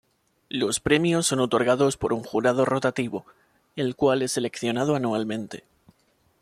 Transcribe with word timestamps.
Los 0.49 0.79
premios 0.79 1.27
son 1.27 1.41
otorgados 1.41 1.95
por 1.95 2.11
un 2.11 2.23
jurado 2.23 2.65
rotativo, 2.65 3.23
el 3.75 3.95
cual 3.95 4.23
es 4.23 4.31
seleccionado 4.31 4.95
anualmente. 4.95 5.63